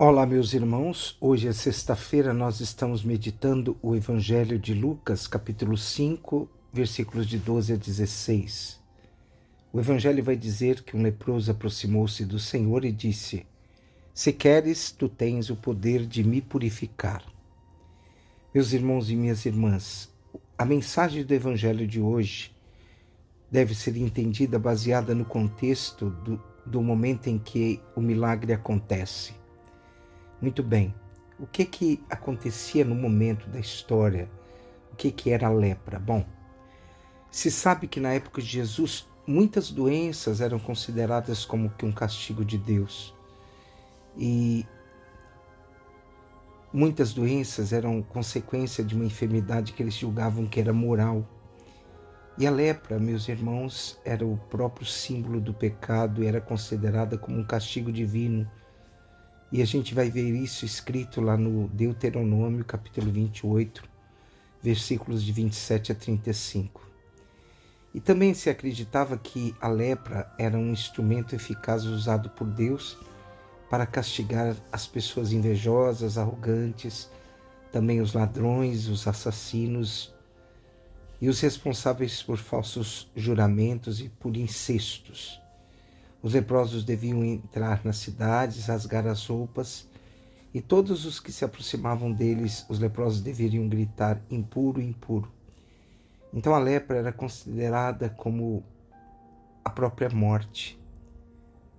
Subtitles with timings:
[0.00, 1.16] Olá, meus irmãos.
[1.20, 7.72] Hoje é sexta-feira, nós estamos meditando o Evangelho de Lucas, capítulo 5, versículos de 12
[7.72, 8.78] a 16.
[9.72, 13.44] O Evangelho vai dizer que um leproso aproximou-se do Senhor e disse:
[14.14, 17.24] Se queres, tu tens o poder de me purificar.
[18.54, 20.08] Meus irmãos e minhas irmãs,
[20.56, 22.54] a mensagem do Evangelho de hoje
[23.50, 29.37] deve ser entendida baseada no contexto do, do momento em que o milagre acontece.
[30.40, 30.94] Muito bem.
[31.38, 34.30] O que que acontecia no momento da história?
[34.92, 35.98] O que que era a lepra?
[35.98, 36.24] Bom,
[37.30, 42.44] se sabe que na época de Jesus muitas doenças eram consideradas como que um castigo
[42.44, 43.14] de Deus.
[44.16, 44.64] E
[46.72, 51.26] muitas doenças eram consequência de uma enfermidade que eles julgavam que era moral.
[52.38, 57.38] E a lepra, meus irmãos, era o próprio símbolo do pecado e era considerada como
[57.38, 58.48] um castigo divino
[59.50, 63.82] e a gente vai ver isso escrito lá no Deuteronômio, capítulo 28,
[64.62, 66.86] versículos de 27 a 35.
[67.94, 72.98] E também se acreditava que a lepra era um instrumento eficaz usado por Deus
[73.70, 77.10] para castigar as pessoas invejosas, arrogantes,
[77.72, 80.14] também os ladrões, os assassinos
[81.20, 85.40] e os responsáveis por falsos juramentos e por incestos.
[86.28, 89.88] Os leprosos deviam entrar nas cidades, rasgar as roupas,
[90.52, 95.32] e todos os que se aproximavam deles, os leprosos deveriam gritar: impuro, impuro.
[96.30, 98.62] Então a lepra era considerada como
[99.64, 100.78] a própria morte,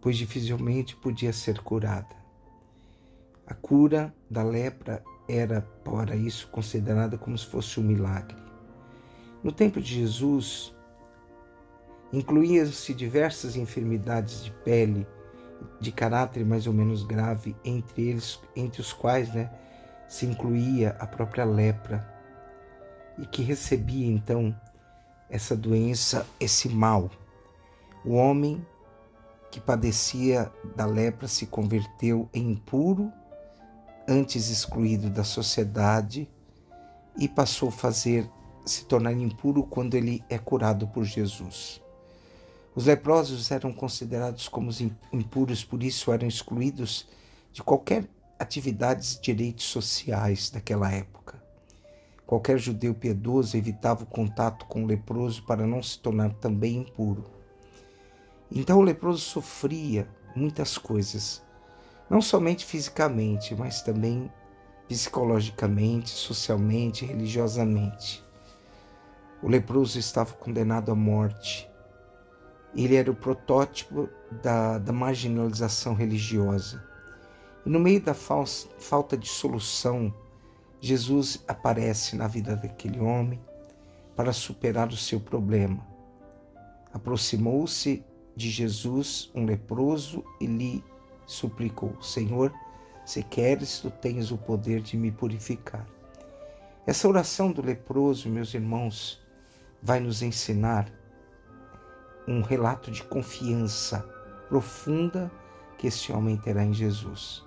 [0.00, 2.16] pois dificilmente podia ser curada.
[3.46, 8.38] A cura da lepra era, para isso, considerada como se fosse um milagre.
[9.44, 10.74] No tempo de Jesus,
[12.12, 15.06] Incluíam-se diversas enfermidades de pele
[15.80, 19.50] de caráter mais ou menos grave, entre eles, entre os quais, né,
[20.08, 22.06] se incluía a própria lepra,
[23.18, 24.54] e que recebia então
[25.28, 27.10] essa doença, esse mal.
[28.04, 28.64] O homem
[29.50, 33.12] que padecia da lepra se converteu em impuro,
[34.08, 36.28] antes excluído da sociedade,
[37.18, 38.28] e passou a fazer
[38.64, 41.82] se tornar impuro quando ele é curado por Jesus.
[42.74, 44.70] Os leprosos eram considerados como
[45.12, 47.08] impuros, por isso eram excluídos
[47.52, 48.08] de qualquer
[48.38, 51.42] atividades e direitos sociais daquela época.
[52.24, 57.24] Qualquer judeu piedoso evitava o contato com o leproso para não se tornar também impuro.
[58.52, 61.42] Então o leproso sofria muitas coisas,
[62.08, 64.30] não somente fisicamente, mas também
[64.86, 68.24] psicologicamente, socialmente, religiosamente.
[69.42, 71.69] O leproso estava condenado à morte
[72.74, 74.08] ele era o protótipo
[74.42, 76.82] da, da marginalização religiosa.
[77.64, 80.14] E no meio da falsa, falta de solução,
[80.80, 83.40] Jesus aparece na vida daquele homem
[84.16, 85.86] para superar o seu problema.
[86.92, 88.04] Aproximou-se
[88.34, 90.84] de Jesus um leproso e lhe
[91.26, 92.52] suplicou: Senhor,
[93.04, 95.86] se queres, tu tens o poder de me purificar.
[96.86, 99.20] Essa oração do leproso, meus irmãos,
[99.82, 100.90] vai nos ensinar
[102.32, 104.08] um relato de confiança
[104.48, 105.30] profunda
[105.76, 107.44] que este homem terá em Jesus.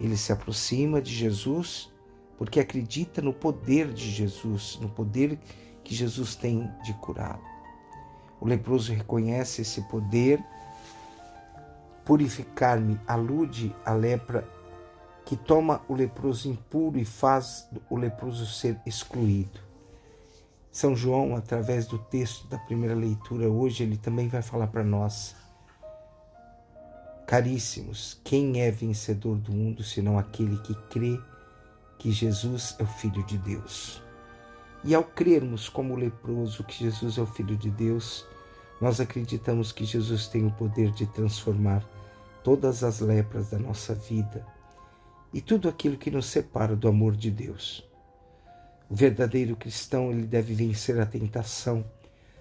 [0.00, 1.92] Ele se aproxima de Jesus
[2.38, 5.38] porque acredita no poder de Jesus, no poder
[5.84, 7.42] que Jesus tem de curá-lo.
[8.40, 10.42] O leproso reconhece esse poder.
[12.04, 14.48] Purificar-me alude à lepra
[15.26, 19.69] que toma o leproso impuro e faz o leproso ser excluído.
[20.72, 25.34] São João, através do texto da primeira leitura hoje, ele também vai falar para nós.
[27.26, 31.20] Caríssimos, quem é vencedor do mundo senão aquele que crê
[31.98, 34.00] que Jesus é o Filho de Deus?
[34.84, 38.24] E ao crermos como leproso que Jesus é o Filho de Deus,
[38.80, 41.84] nós acreditamos que Jesus tem o poder de transformar
[42.42, 44.46] todas as lepras da nossa vida
[45.32, 47.89] e tudo aquilo que nos separa do amor de Deus.
[48.90, 51.84] O verdadeiro cristão ele deve vencer a tentação,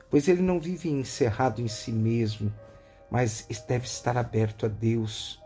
[0.09, 2.51] pois ele não vive encerrado em si mesmo,
[3.11, 5.39] mas deve estar aberto a Deus.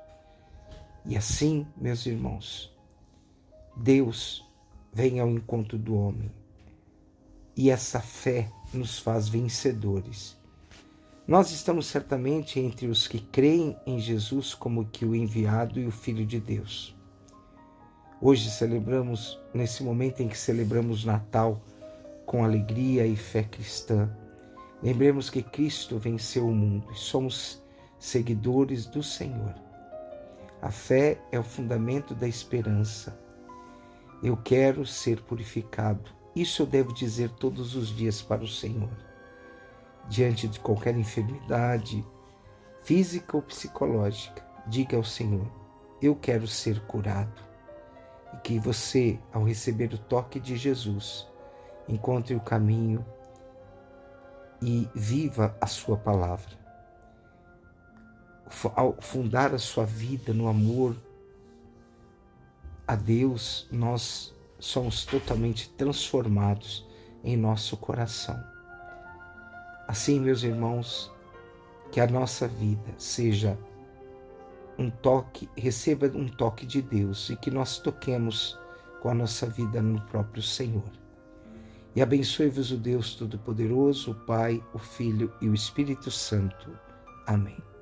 [1.06, 2.74] E assim, meus irmãos,
[3.76, 4.48] Deus
[4.94, 6.32] vem ao encontro do homem.
[7.54, 10.38] E essa fé nos faz vencedores.
[11.28, 15.92] Nós estamos certamente entre os que creem em Jesus como que o enviado e o
[15.92, 16.96] Filho de Deus.
[18.26, 21.62] Hoje celebramos, nesse momento em que celebramos Natal,
[22.26, 24.10] com alegria e fé cristã.
[24.82, 27.62] Lembremos que Cristo venceu o mundo e somos
[28.00, 29.54] seguidores do Senhor.
[30.62, 33.20] A fé é o fundamento da esperança.
[34.24, 36.10] Eu quero ser purificado.
[36.34, 38.98] Isso eu devo dizer todos os dias para o Senhor.
[40.08, 42.06] Diante de qualquer enfermidade,
[42.84, 45.46] física ou psicológica, diga ao Senhor:
[46.02, 47.52] Eu quero ser curado.
[48.34, 51.28] E que você, ao receber o toque de Jesus,
[51.88, 53.06] encontre o caminho
[54.62, 56.64] e viva a sua palavra.
[58.76, 60.96] Ao fundar a sua vida no amor
[62.88, 66.88] a Deus, nós somos totalmente transformados
[67.24, 68.42] em nosso coração.
[69.88, 71.12] Assim, meus irmãos,
[71.92, 73.58] que a nossa vida seja
[74.78, 78.60] um toque, receba um toque de Deus e que nós toquemos
[79.02, 80.90] com a nossa vida no próprio Senhor.
[81.96, 86.72] E abençoe-vos o Deus Todo-Poderoso, o Pai, o Filho e o Espírito Santo.
[87.28, 87.73] Amém.